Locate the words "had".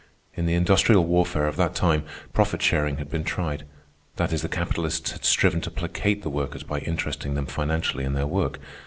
2.97-3.07, 5.11-5.23